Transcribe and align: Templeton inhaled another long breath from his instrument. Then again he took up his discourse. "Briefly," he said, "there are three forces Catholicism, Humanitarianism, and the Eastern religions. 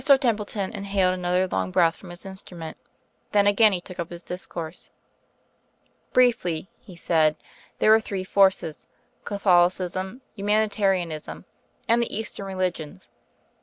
Templeton 0.03 0.71
inhaled 0.71 1.13
another 1.13 1.47
long 1.47 1.69
breath 1.69 1.95
from 1.95 2.09
his 2.09 2.25
instrument. 2.25 2.75
Then 3.33 3.45
again 3.45 3.71
he 3.71 3.79
took 3.79 3.99
up 3.99 4.09
his 4.09 4.23
discourse. 4.23 4.89
"Briefly," 6.11 6.71
he 6.79 6.95
said, 6.95 7.35
"there 7.77 7.93
are 7.93 8.01
three 8.01 8.23
forces 8.23 8.87
Catholicism, 9.25 10.21
Humanitarianism, 10.33 11.45
and 11.87 12.01
the 12.01 12.17
Eastern 12.17 12.47
religions. 12.47 13.09